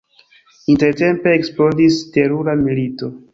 Intertempe 0.75 1.35
eksplodis 1.41 1.99
terura 2.17 2.57
milito. 2.65 3.13